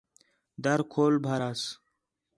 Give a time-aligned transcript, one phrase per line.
[0.63, 1.61] دَر کھول بھاراس